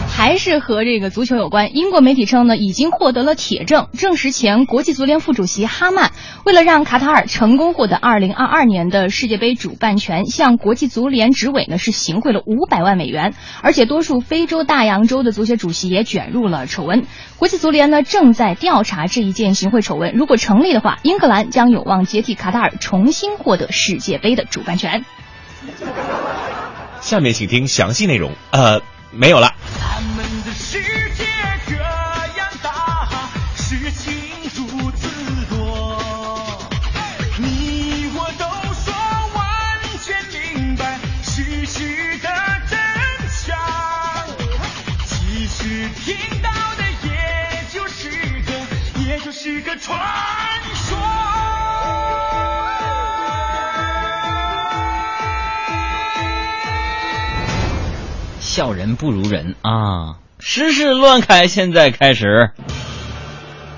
[0.08, 1.76] 还是和这个足球有关。
[1.76, 6.12] 英国媒体称呢，已经获得了铁证，证实前国际足联副主席哈曼
[6.46, 13.34] 为了让卡塔尔成功获得2022年的世界杯主办权，向国际足联执委呢是行贿了500万美元。
[13.60, 17.04] 而且多数非洲大洋洲的足协主席也卷入了丑闻。
[17.36, 25.04] 国际足联呢正在调查这一件行贿丑闻，如果成立的话，英格兰将有望接替卡塔尔重新获得世界杯的主办权。
[27.06, 28.34] 下面请听详细内容。
[28.50, 28.82] 呃。
[29.12, 29.54] 没有了。
[29.78, 30.82] 咱们的世
[31.16, 31.24] 界
[31.66, 33.08] 这样大，
[33.56, 34.12] 事情
[34.54, 35.08] 如此
[35.48, 36.68] 多，
[37.38, 38.92] 你我都说
[39.32, 39.44] 完
[40.04, 40.14] 全
[40.54, 42.28] 明白事实的
[42.68, 42.76] 真
[43.30, 43.56] 相，
[45.06, 48.10] 其实听到的也就是
[48.42, 48.52] 个，
[49.02, 49.96] 也就是个传
[58.56, 60.16] 笑人不如人啊！
[60.38, 62.52] 时事乱开，现在开始。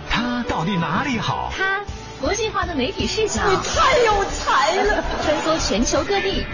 [0.09, 1.53] 他到底哪里好？
[1.53, 1.81] 他
[2.21, 5.05] 国际化的媒体视角，你太有才了！
[5.25, 6.47] 穿梭全球各地，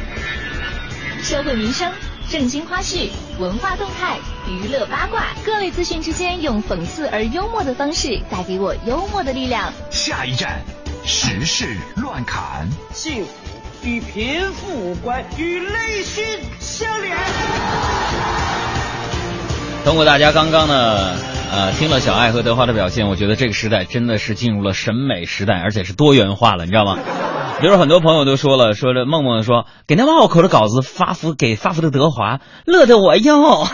[1.21, 1.93] 社会民生、
[2.31, 4.17] 正经花絮、文化动态、
[4.49, 9.71] 娱乐八卦，各类资讯之间，用讽刺而幽默的方式，带给我幽默的力量。
[9.91, 10.63] 下一站，
[11.05, 12.67] 时事乱侃。
[12.91, 13.31] 幸福
[13.83, 16.25] 与贫富无关，与内心
[16.59, 17.15] 相连。
[19.85, 21.15] 通过大家刚刚呢，
[21.53, 26.99] 呃，听了小爱和德华的表现，我觉得这个时代真的是进入了审美时代，而且是多元化了，你知道吗？
[27.61, 33.69] 比如很多朋友都说了，说这梦梦说给那拗口的稿子发福给发福的德华，乐得我哟。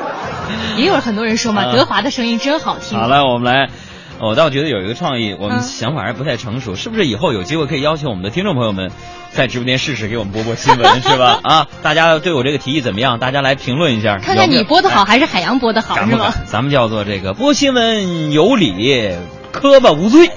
[0.76, 2.98] 也有很多人说嘛，德华的声音真好听。
[2.98, 3.70] 好了，我们来。
[4.18, 8.90] 我倒觉得有一个创意，我们想法还不太成熟，是不是以后有机会可以邀请我们的听众朋友们
[9.30, 11.40] 在直播间试试给我们播播新闻， 是吧？
[11.42, 13.18] 啊，大家对我这个提议怎么样？
[13.18, 16.32] 大家来评论一下，看看你播的好还是海洋播的好，是吗？
[16.46, 19.14] 咱们叫做这个播新闻有理，
[19.52, 20.30] 磕巴无罪。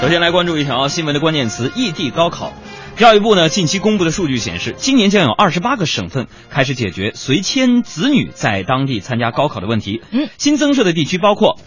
[0.00, 2.52] 首先来关注一条新闻的关键词：异地高考。
[2.96, 10.02] 教育部呢近期公布的数据显示，今年将有二十八个省份开始解决随迁子女在当地参加高考的问题。
[10.10, 11.58] 嗯，新增设的地区包括。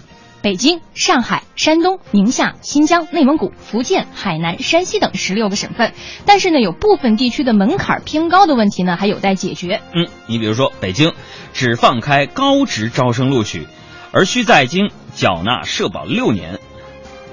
[0.43, 5.93] 北京、上海、山东、宁夏、新疆、内蒙古、福建、海南、山西等十六个省份，
[6.25, 9.79] 但是呢，有部分地区的门槛偏高的问题呢，还有待解决。
[9.95, 11.13] 嗯，你比如说北京，
[11.53, 13.67] 只放开高职招生录取，
[14.11, 16.59] 而需在京缴纳社保六年。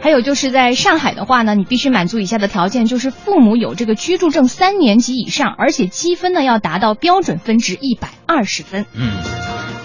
[0.03, 8.87] 还有就是在上海的话呢，你必须满足以下的条件，就是父母有这个居住证三年及以上，而且积分呢要达到标准分值一百二十分。
[8.95, 9.19] 嗯，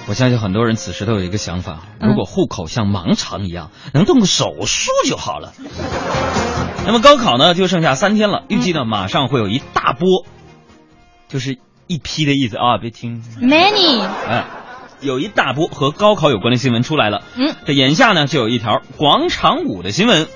[0.07, 5.53] 我相信很多人此时都有一个想法：嗯如果户口像盲肠一样，能动个手术就好了。
[6.85, 10.25] 那么高考呢，就剩下三天了，预计呢马上会有一大波，
[11.27, 13.21] 就是一批的意思啊，别听。
[13.41, 14.45] Many，哎，
[15.01, 17.23] 有一大波和高考有关的新闻出来了。
[17.35, 20.27] 嗯，这眼下呢就有一条广场舞的新闻。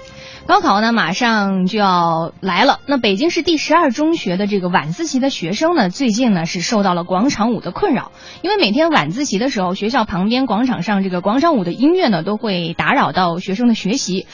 [0.49, 2.79] 高考呢马上就要来了。
[2.87, 14.25] 那北京市第十二中学的这个晚自习的学生呢，最近呢是受到了广场舞的困扰，因为每天晚自习的时候，学校旁边广场上这个广场舞的音乐呢，都会打扰到学生的学习。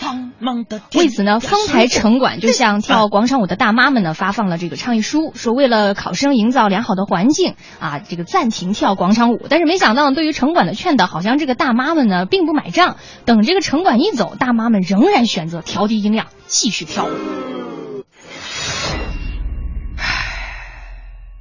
[0.94, 9.48] 为此呢，丰台城管就向跳广场舞的大妈们呢发放了这个倡议书，说为了考生营造良好的环境啊，这个暂停跳广场舞。
[9.50, 12.96] 但是没想到，对于城管的劝导，好像这个大妈们呢并不买账。
[13.26, 18.06] 等这个城管一走，大妈们仍然选择调低音量，继续跳舞。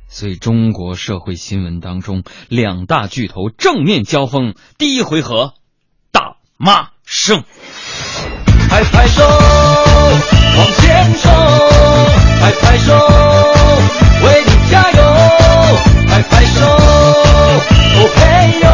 [0.09, 5.53] 所以中国社会新闻当中，两大巨头正面交锋，第一回合，
[6.13, 7.45] 大妈胜。
[8.71, 11.31] 拍拍手，往前冲！
[12.41, 12.97] 拍拍手，
[14.25, 15.03] 为你加油！
[16.09, 18.23] 拍拍手，哦嘿
[18.63, 18.67] 呦，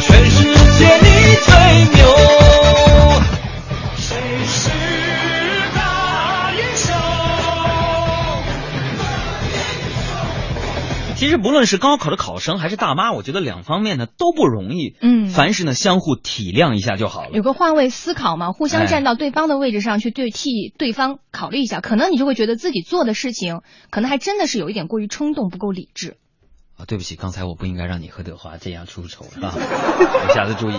[0.00, 0.42] 全世
[0.78, 1.06] 界你
[1.44, 1.48] 最
[1.94, 2.35] 牛！
[11.16, 14.96] 其实不论是高考的考生还是大妈，我觉得两方面呢都不容易。
[15.00, 17.30] 嗯凡事呢相互体谅一下就好了。
[17.32, 26.16] 有个换位思考嘛，互相哎站到对方的位置上去对替对方考虑一下，可能你就会觉得自己做的事情，可能还真的是有一点过于冲动，不够理智。
[26.76, 30.78] 啊，对不起，刚才我不应该让你和德华这样出丑啊， 我下次注意。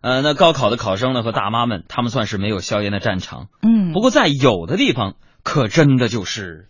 [0.00, 3.48] 呃，那高考的考生呢和大妈们，他们算是没有硝烟的战场。
[3.62, 6.68] 嗯不过在有的地方，可真的就是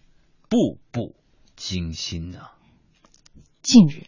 [0.49, 1.15] 步步
[1.57, 2.39] 惊心呐、
[3.65, 4.05] 近日，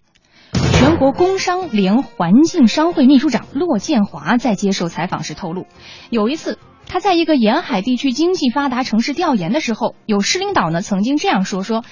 [0.53, 5.67] 全国工商联环境商会秘书长骆建华在接受采访时透露，
[6.11, 11.83] 有一次他在一个沿海地区经济发达城市调研的时候，有市领导呢曾经这样说说。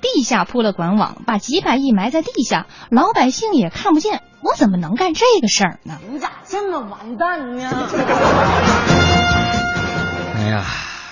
[0.00, 5.98] 地下铺了管网，把几百亿埋在地下，老百姓也看不见，我怎么能干这个事儿呢？
[6.08, 7.88] 你咋这么完蛋呢？
[10.36, 10.64] 哎呀，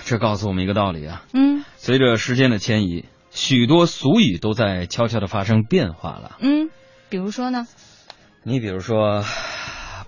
[0.05, 3.07] 这告诉我们一个道理啊，嗯随着时间的迁移，
[3.37, 6.39] 许多俗语都在悄悄的发生变化了。
[6.41, 6.71] 嗯，
[7.11, 7.67] 比如说呢？
[8.43, 9.25] 你比如说，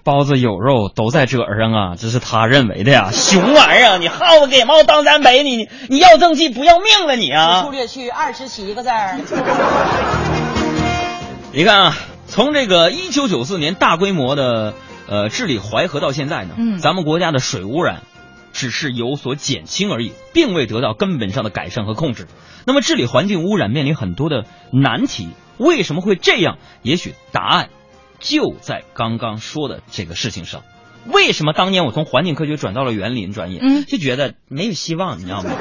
[0.02, 3.10] 包子有肉都在褶上啊，这是他认为的呀。
[3.12, 7.64] 熊玩意儿，你耗子给猫当三杯，你你你要正气不要命了你啊！
[7.64, 9.18] 出略去二十七个字儿。
[11.52, 14.72] 你看啊，从这个一九九四年大规模的
[15.06, 18.04] 呃治理淮河到现在呢，嗯咱们国家的水污染
[18.58, 22.26] 只是有所减轻而已，并未得到根本上的改善和控制。
[22.66, 26.58] 那么治理环境污染面临很多的难题，为什么会这样？
[26.82, 27.70] 也许答案
[28.18, 30.64] 就在刚刚说的这个事情上。
[31.06, 35.52] 为什么当年我从环境科学转到了园林专业，嗯就觉得没有希望，你知道吗？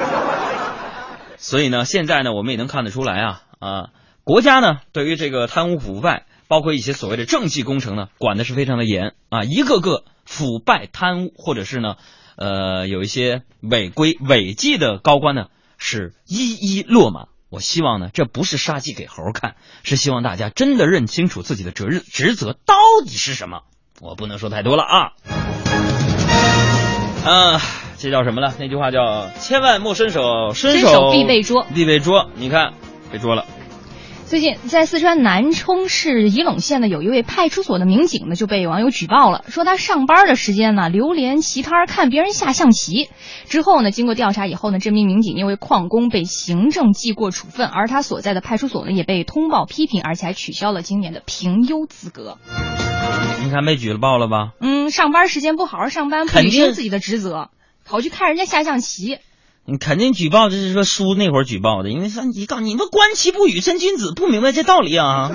[1.36, 3.90] 所以呢，现在呢，我们也能看得出来啊啊，
[4.24, 11.94] 国家呢对于这个贪污腐败，包括一些所谓的政绩工程呢，管的是非常的严啊，一个个腐败贪污或者是呢，
[12.38, 15.46] 呃，有一些违规违纪的高官呢，
[15.76, 17.26] 是一一落马。
[17.50, 23.62] 我希望呢，这不是杀鸡给猴看，是希望大家真的认清楚自己的责任职责到底是什么。
[24.00, 25.12] 我不能说太多了啊。
[27.24, 27.60] 啊，
[27.98, 28.54] 这叫什么了？
[28.60, 32.30] 那句话叫“千万莫伸手，伸伸手必被捉必被捉”。
[32.36, 32.74] 你看，
[33.10, 33.44] 被捉了。
[34.28, 43.08] 最近，在四川南充市仪陇县呢，有一位派出所的民警呢就被网友举报了，说他上班的时间呢流连棋摊儿看别人下象棋。
[43.48, 52.36] 之后呢，经过调查以后呢，这名民警因为旷工被行政记过处分，而他所在的派出所呢也被通报批评，而且还取消了今年的评优资格。
[53.42, 54.50] 你看被举了报了吧？
[54.60, 57.48] 嗯，上班时间不好好上班，不履行自己的职责，
[57.86, 59.16] 跑去看人家下象棋。
[59.70, 65.30] 你肯定举报，就是说叔那会儿举报的，因为说你告你们观其不语真君子，不明白这道理啊。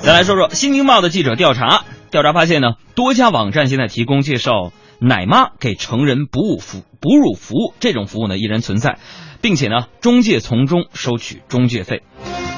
[0.00, 8.98] 再来说说《新京报》的记者调查，调查发现呢，多家网站现在提供介绍奶妈给成人哺乳服哺乳服务这种服务呢依然存在，
[9.42, 12.02] 并且呢，中介从中收取中介费。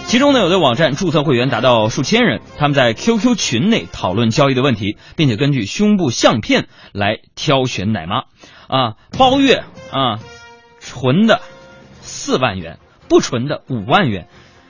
[0.06, 8.22] 其中呢，有的网站注册会员达到数千人，他们在 QQ 群内讨论交易的问题，并且根据胸部相片来挑选奶妈。
[8.68, 10.18] 啊，包月啊，
[10.80, 11.40] 纯的
[12.00, 12.78] 四万元，
[13.08, 14.28] 不纯的五万元。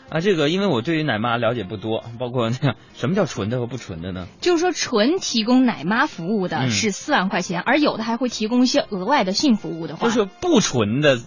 [0.09, 4.27] 啊，这个因为我对于奶妈了解不多，包括那个什么叫纯的和不纯的呢？
[4.41, 11.21] 就是说，纯提供奶妈服务的嗯是四万块钱，而有的还会提供一些额外的性服务的话，就是不纯的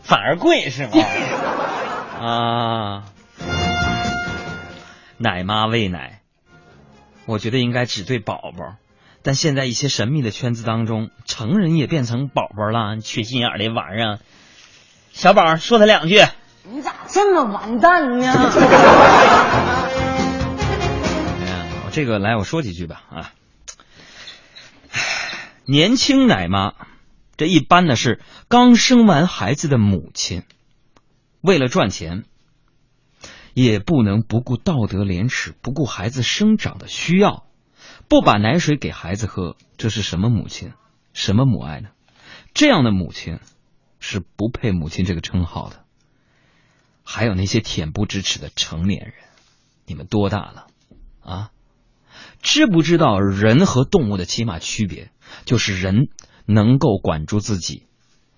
[0.00, 0.92] 反而贵是吗？
[2.18, 3.04] 啊，
[5.18, 6.22] 奶妈喂奶，
[7.26, 8.76] 我觉得应该只对宝宝。
[9.24, 14.18] 但现在一些神秘的圈子当中，成人也变成宝宝了，缺心眼儿的玩意儿。
[15.12, 16.22] 小宝说他两句。
[16.70, 18.26] 你咋这么完蛋呢？
[18.26, 18.32] 哎
[21.46, 23.32] 呀，这个来我说几句吧啊。
[25.64, 26.74] 年轻奶妈，
[27.38, 30.42] 这一般呢是刚生完孩子的母亲，
[31.40, 32.24] 为了赚钱，
[33.54, 37.46] 也不能不顾道德廉耻，不顾孩子生长的需要，
[38.08, 40.72] 不把奶水给孩子喝，这是什么母亲？
[41.12, 41.90] 什么母爱呢？
[42.54, 43.40] 这样的母亲
[44.00, 45.84] 是不配母亲这个称号的。
[47.04, 49.14] 还有那些恬不知耻的成年人，
[49.86, 50.66] 你们多大了
[51.20, 51.50] 啊？
[52.40, 55.10] 知不知道人和动物的起码区别？
[55.44, 56.08] 就是人
[56.46, 57.86] 能够管住自己，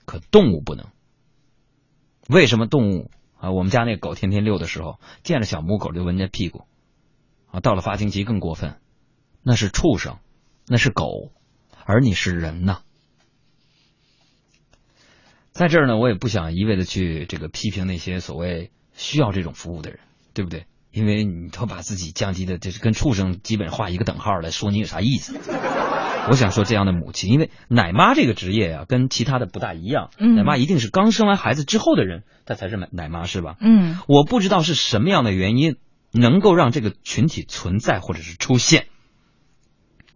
[0.04, 0.86] 可动物不能。
[2.28, 3.50] 为什么动物啊？
[3.50, 6.64] 我们家那狗天天遛的时候，见了小母狗就闻人家屁股
[7.50, 7.60] 啊。
[7.60, 8.76] 到了发情期更过分，
[9.48, 10.16] 那是畜生，
[10.66, 11.30] 那是狗，
[11.84, 12.80] 而你是人呐。
[15.52, 20.00] 在这儿呢，我也不想一味的去这个批评那些所谓需要这种服务的人，
[20.34, 20.66] 对不对？
[20.90, 25.38] 因为你都把自己降低的，就是跟畜生基本画一个等号来，说你有啥意思？
[26.28, 30.10] 我想说这样的母亲，因为奶妈这个职业啊，跟其他的不大一样。
[30.18, 33.54] 嗯奶妈一定是刚生完孩子之后的人，她才是奶奶妈，是吧？
[33.60, 35.76] 嗯，我不知道是什么样的原因
[36.10, 38.86] 能够让这个群体存在或者是出现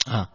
[0.07, 0.29] 啊。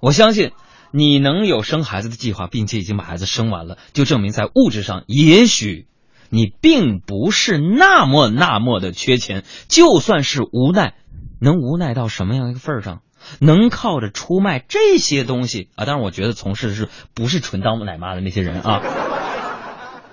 [0.00, 0.52] 我相信
[0.90, 5.86] 你能有生孩子的计划，并且已经把孩子生完了，就证明在物质上也许
[6.28, 9.44] 你并不是那么那么的缺钱。
[9.68, 10.94] 就算是无奈，
[11.40, 13.02] 能无奈到什么样一个份儿上？
[13.38, 15.84] 能靠着出卖这些东西啊？
[15.84, 18.82] 当然，我觉得从事的是不是纯当奶妈的那些人啊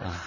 [0.03, 0.21] 啊，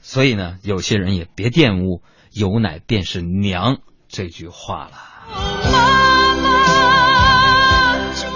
[0.00, 2.00] 所以呢，有些人也别玷污
[2.32, 6.05] “有奶便是娘”这句话了。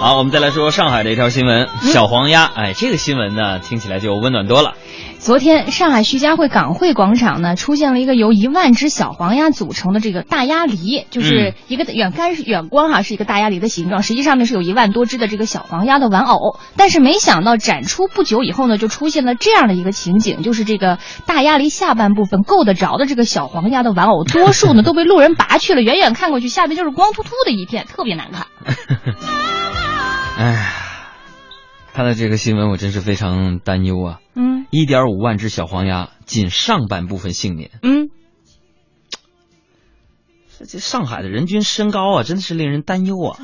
[0.01, 2.45] 好，我们再来说上海的一条新闻：小黄鸭。
[2.45, 4.73] 哎，这个新闻呢，听起来就温暖多了。
[5.19, 16.57] 昨天，上海徐家汇港汇广场呢，出现了一个由一万只小黄鸭组成的这个大鸭梨，就是一个远看远观哈、是一个大鸭梨的形状，实际上面是有一万多只的这个小黄鸭的玩偶。
[16.75, 20.97] 但是没想到展出不久以后呢，就出现了这样的一个情景，就是这个
[21.27, 28.47] 大鸭梨下半部分够得着的这个小黄鸭的玩偶，多数呢 都被路人拔去了，远远看过去，下面就是光秃秃的一片，特别难看。
[30.37, 30.73] 哎呀，
[31.93, 34.19] 看到这个新闻，我真是非常担忧啊！
[34.33, 37.71] 嗯一点五万只小黄鸭，仅上半部分幸免。
[37.83, 38.09] 嗯，
[40.57, 43.37] 这这上海的人均身高啊，真的是令人担忧啊。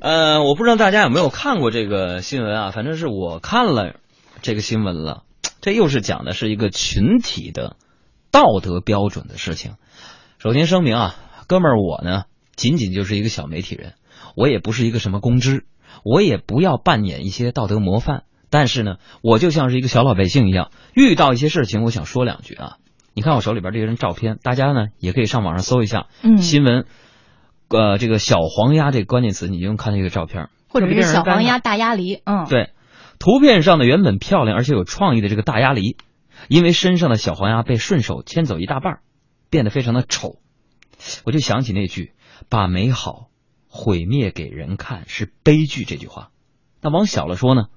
[0.00, 3.96] 呃，我不知道大家有没有看过这个新闻啊，反正是我看了
[4.40, 5.22] 这个新闻了。
[5.60, 7.76] 这又是讲的是一个群体的
[8.32, 9.74] 道德标准的事情。
[10.38, 11.14] 首先声明啊，
[11.46, 12.24] 哥们儿，我呢
[12.56, 13.92] 仅仅就是一个小媒体人，
[14.36, 15.64] 我也不是一个什么公知，
[16.04, 18.24] 我也不要扮演一些道德模范。
[18.50, 22.76] 但是呢，我就像是一个小老百姓一样，遇到一些事情，我想说两句啊。
[23.14, 26.86] 你看我手里边这张照片，大家呢也可以上网上搜一下，嗯新闻，
[27.68, 32.70] 呃，这个小黄鸭这个关键词，你就用看这个照片，或者是小黄鸭、大鸭梨，嗯，对，
[33.18, 35.96] 图片上的原本漂亮而且有创意的这个大鸭梨，
[36.48, 39.00] 因为身上的小黄鸭被顺手牵走一大半，
[39.50, 40.36] 变得非常的丑。
[41.24, 42.12] 我就想起那句
[42.48, 43.28] “把美好
[43.74, 46.30] 毁灭给人看是悲剧”这句话。
[46.82, 47.68] 那往小了说呢，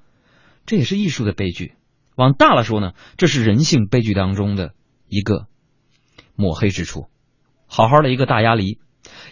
[0.66, 1.76] 这也是艺术的悲剧；
[2.16, 4.74] 往大了说呢，这是人性悲剧当中的
[5.08, 5.48] 一个
[6.36, 7.08] 抹黑之处。
[7.66, 8.80] 好好的一个大鸭梨，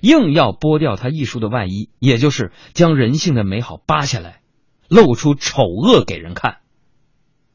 [0.02, 4.42] 硬要剥掉它艺术的外衣，也就是将人性的美好扒下来，
[4.88, 6.60] 露出丑恶给人看。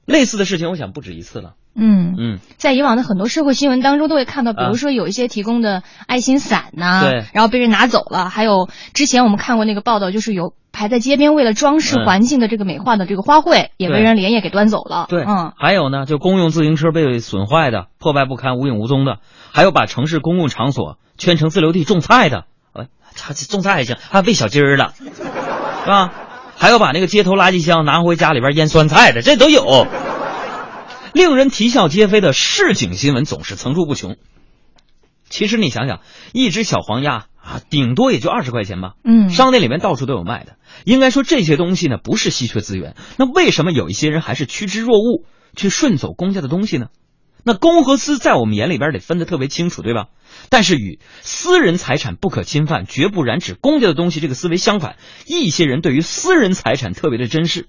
[0.04, 1.56] 类似的事情，我想不止一次了。
[1.78, 2.14] 嗯。
[2.18, 4.68] 嗯，在以往的很多社会新闻当中都会看到，比啊。
[4.68, 7.24] 如说有一些提供的爱心伞呐、对。
[7.32, 12.04] 然后被人拿走了，还有之前我们看过那个报道，就是有排在街边为了装饰嗯。
[12.04, 15.06] 环境的这个美化的这个花卉，也被人连夜给端走了。
[15.08, 19.18] 对，嗯，还有呢，就公用自行车被损坏的、破败不堪、无影无踪的，
[19.52, 26.12] 还有把城市公共场所圈成自留地种菜的，哎，他种菜还行，还喂小鸡儿的，是吧？
[26.56, 29.86] 还有把那个街头垃圾箱拿回家里边腌酸菜的，这都有。
[31.12, 34.16] 令人啼笑皆非的市井新闻总是层出不穷。
[35.28, 36.00] 其实你想想，
[36.32, 38.94] 一只小黄鸭啊，顶多也就二十块钱吧。
[39.04, 40.56] 嗯商店里面到处都有卖的。
[40.84, 46.86] 应该说这些东西呢不是稀缺资源，那为什么有一些人还是趋之若鹜，去顺走公家的东西呢？
[47.44, 50.06] 那公和私在我们眼里边得分得特别清楚，对吧？
[50.50, 54.96] 但是与私人财产不可侵犯、绝不染指公家的东西这个思维相反，
[55.26, 57.68] 一些人对于私人财产特别的珍视，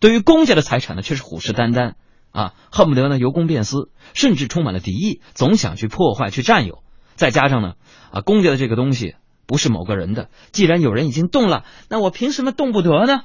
[0.00, 1.94] 对于公家的财产呢却是虎视眈眈
[2.38, 6.84] 啊，恨不得呢由公变私，甚至充满了敌意，总想去破坏、去占有。
[7.16, 7.72] 再加上呢
[8.12, 13.22] 啊，公家的这个东西不是某个人的，既然有人已经动了，那我凭什么动不得呢？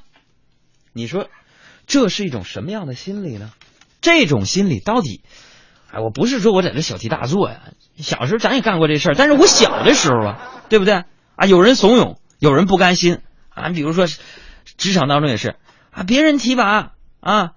[0.94, 1.28] 你说
[1.86, 3.52] 这是一种什么样的心理呢？
[4.02, 5.22] 这种心理到底？
[5.92, 7.66] 哎，我不是说我在这小题大做呀，
[7.98, 11.04] 小时候咱也干过这事儿，但是我小的时候啊，对不对
[11.36, 11.46] 啊？
[11.48, 13.70] 有人怂恿，有人不甘心啊。
[13.70, 14.08] 比如说，
[14.76, 15.58] 职场当中也是
[15.92, 17.52] 啊，别人提拔啊，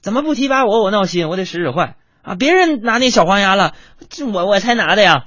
[0.00, 0.82] 怎么不提拔我？
[0.82, 2.34] 我闹心，我得使使坏啊。
[2.34, 3.74] 别人拿那小黄鸭了，
[4.08, 5.24] 这我我才拿的呀。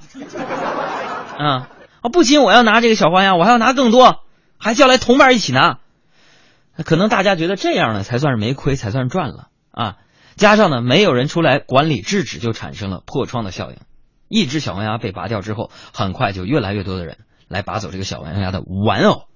[1.38, 1.68] 啊
[2.00, 4.20] 啊，不仅我要拿这个小黄鸭，我还要拿更多，
[4.58, 5.78] 还叫来同伴一起拿。
[6.84, 9.96] 可能大家觉得这样呢，才算是没亏，才算赚了啊。
[10.36, 13.76] 加上呢，没有人出来管理制止，就产生了破窗的效应。
[14.28, 19.28] 一只小黄鸭被拔掉之后，很快就越来越多的人来拔走这个小黄鸭的玩偶。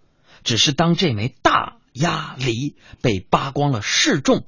[0.43, 4.45] 只是当这枚大鸭梨被扒光了示众，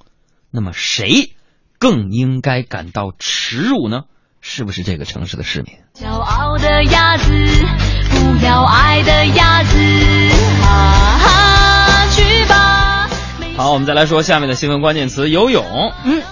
[0.51, 1.33] 那么谁
[1.79, 4.03] 更应该感到耻辱呢？
[4.43, 5.77] 是不是这个城市的市民？
[5.95, 7.31] 骄傲的鸭子，
[8.11, 9.77] 不要爱的鸭子，
[10.63, 13.09] 啊哈，去吧。
[13.57, 15.93] 好，我们再来说下面的新闻关键词：游泳。
[16.05, 16.23] 嗯。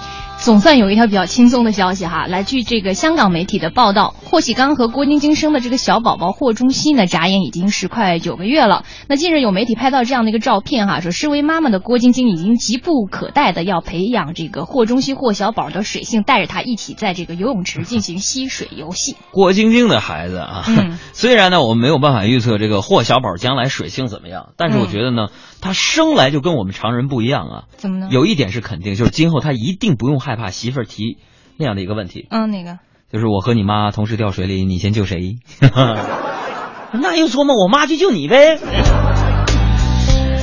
[0.41, 8.85] 总算有一条比较轻松的消息哈，来据这个香港媒体的报道，霍启刚和郭晶晶生的这个小宝宝霍中熙呢，眨眼已经是快九个月了。
[9.09, 19.17] 那近日有媒体拍到这样的一个照片哈，说身为妈妈的郭晶晶已经急不可待的要培养这个霍中熙霍小宝的水性，带着他一起在这个游泳池进行吸水游戏。
[19.33, 25.27] 郭晶晶的孩子啊，嗯、 虽然呢我们没有办法预测这个霍小宝将来水性怎么样，但是我觉得呢，
[25.61, 27.65] 他生来就跟我们常人不一样啊。
[27.77, 28.09] 怎么呢？
[28.11, 31.19] 有一点是肯定，就是今后他一定不用害怕媳妇儿提
[31.57, 32.27] 那样的一个问题。
[32.31, 32.79] 嗯，哪个？
[33.13, 35.37] 就是我和你妈同时掉水里，你先救谁？
[36.93, 37.55] 那又说嘛？
[37.55, 38.59] 我妈去救你呗。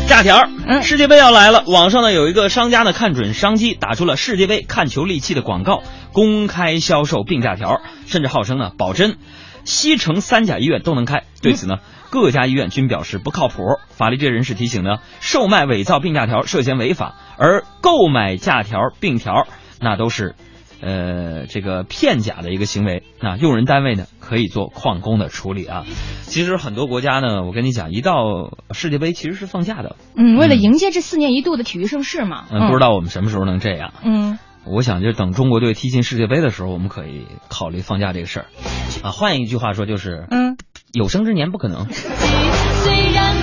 [0.08, 9.18] 假条，嗯，世界杯要来了，网上呢有一个商家呢看准商机，打出了世界杯看球利器的广告，公开销售病假条，甚至号称呢保真，
[9.64, 11.24] 西城三甲医院都能开。
[11.42, 11.78] 对此呢，
[12.16, 13.62] 各家医院均表示不靠谱。
[13.90, 19.48] 法律界人士提醒呢，售卖伪造病假条涉嫌违法，而购买假条、病条
[19.82, 20.36] 那都是。
[20.82, 25.84] 呃，这个骗假的一个行为，那用人单位呢可以做旷工的处理啊。
[26.24, 28.16] 其实很多国家呢，我跟你讲，一到
[28.72, 29.96] 世界杯其实是放假的。
[30.16, 32.46] 嗯，为了迎接这四年一度的体育盛世嘛。
[32.52, 33.94] 嗯，不知道我们什么时候能这样。
[34.04, 38.46] 嗯，我想就等中国队踢进世界杯的时候，我们可以考虑放假这个事儿。
[39.02, 40.55] 啊，换一句话说就是，嗯，
[40.96, 41.86] 有生之年不可能。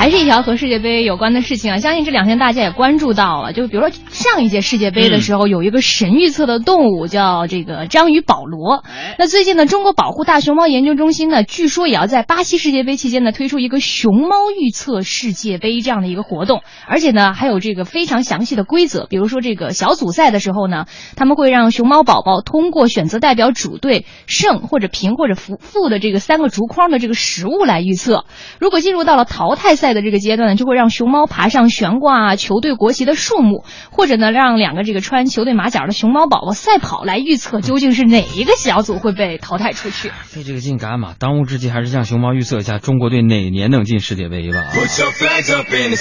[0.00, 3.52] 还是一条和世界杯有关的事情啊，相信这两天大家也关注到了。
[3.52, 8.82] 就比如说上一届世界杯的时候，有一个神预测的动物叫这个章鱼保罗。
[9.18, 19.04] 那最近呢，中国保护大熊猫研究中心呢，据说也要在巴西世界杯期间呢，推出一个熊猫预测世界杯这样的一个活动，而且呢，还有这个非常详细的规则。
[19.04, 28.24] 比如说这个小组赛的时候呢，他们会让熊猫宝宝通过选择代表主队胜或者平或者负负的这个三个竹筐的这个食物来预测。
[28.60, 40.10] 如果进入到了淘汰赛的这个阶段呢，就会让熊猫爬上悬挂球队国旗的树木，或者呢让两个这个穿球队马甲的熊猫宝宝赛跑来预测究竟是哪一个小组会被淘汰出去。
[40.24, 41.14] 费这个劲干嘛？
[41.18, 44.64] 当务之急还是向熊猫预测一下中国队哪年能进世界杯吧。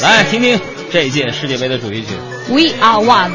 [0.02, 0.60] 来听听
[0.92, 2.14] 这一届世界杯的主题曲
[2.50, 3.32] ，We Are One。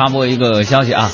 [0.00, 1.12] 插播一个消息啊，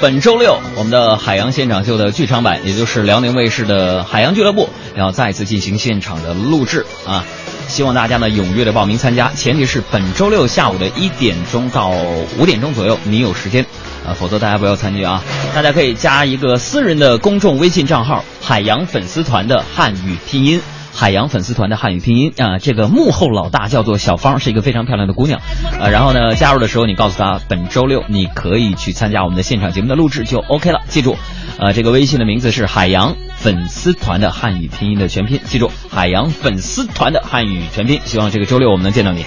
[0.00, 7.24] 本周六我们的海洋现场秀的剧场版，也就是辽宁卫视的海洋俱乐部，要再次进行现场的录制啊！
[7.66, 11.90] 希望大家呢踊跃的报名参加，前提是本周六下午的一点钟到
[12.38, 13.66] 五点钟左右你有时间，
[14.06, 15.20] 啊，否则大家不要参与啊！
[15.52, 20.62] 大家可以加一个私人的公众微信账号“海洋粉丝团”的汉语拼音。
[20.94, 25.40] 海洋粉丝团的汉语拼音啊，这个幕后老大叫做小芳，是一个非常漂亮的姑娘，
[25.80, 30.80] 呃，然后呢，加入的时候你告诉她，本周六你可以去参加我们的现场节目的录制就 OK 了。
[30.88, 31.16] 记住，
[31.58, 38.00] 呃，这个微信的名字是海洋粉丝团的汉语拼音的全拼，记住，海洋粉丝团的汉语全拼。
[38.04, 39.24] 希望这个周六我们能见到你。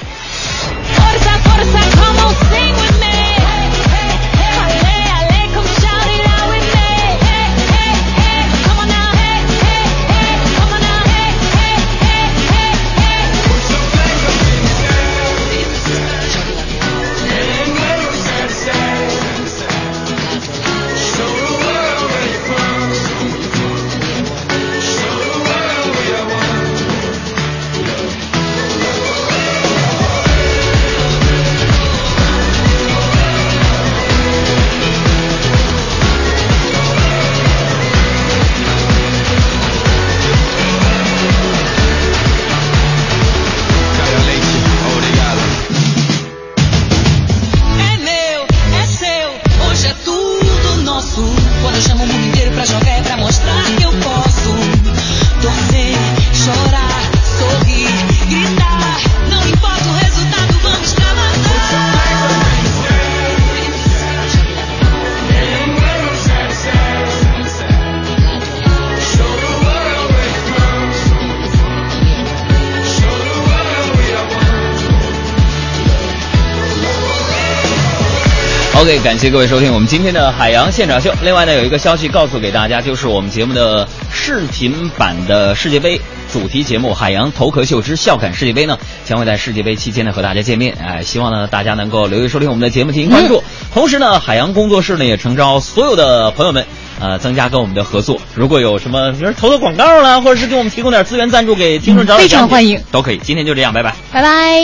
[78.86, 81.12] OK，感谢各位收听我们今天的海洋现场秀。
[81.24, 86.00] 另外呢，有一个消息告诉给大家，就是我们节目的视频版的世界杯
[86.32, 90.78] 主题节目《海洋头壳秀之笑侃世界杯》呢，将会在世界杯期间呢和大家见面。
[90.80, 93.44] 哎，希望呢大家能够留意收听我们的节目，进行关注。
[93.74, 96.64] 同时呢，海洋工作室呢也诚招所有的朋友们，
[97.00, 98.22] 呃，增加跟我们的合作。
[98.36, 103.18] 如果有什么，比如投投广告啦，或者是给我们提供点资源赞助，给听众找非常欢迎，都可以。
[103.18, 104.62] 今天就这样，拜拜，拜拜。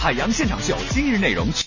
[0.00, 1.48] 海洋现场秀今日内容。